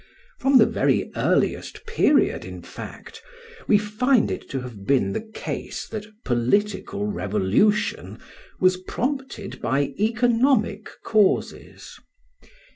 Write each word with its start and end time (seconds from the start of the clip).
From 0.39 0.57
the 0.57 0.65
very 0.65 1.11
earliest 1.15 1.85
period, 1.85 2.43
in 2.43 2.63
fact, 2.63 3.21
we 3.67 3.77
find 3.77 4.31
it 4.31 4.49
to 4.49 4.61
have 4.61 4.83
been 4.83 5.13
the 5.13 5.21
case 5.21 5.87
that 5.89 6.07
political 6.25 7.05
revolution 7.05 8.17
was 8.59 8.77
prompted 8.77 9.61
by 9.61 9.93
economic 9.99 10.89
causes. 11.03 11.99